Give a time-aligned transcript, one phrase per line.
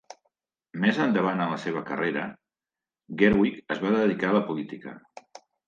[0.85, 2.25] Més endavant en la seva carrera,
[3.21, 4.99] Gerwig es va dedicar a la política.